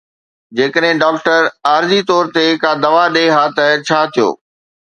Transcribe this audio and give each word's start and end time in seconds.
جيڪڏهن 0.55 0.95
ڊاڪٽر 1.03 1.41
عارضي 1.71 2.01
طور 2.09 2.23
تي 2.35 2.45
ڪا 2.63 2.71
دوا 2.83 3.03
ڏئي 3.15 3.27
ها 3.35 3.43
ته 3.57 3.65
ڇا 3.87 4.01
ٿيو؟ 4.13 4.27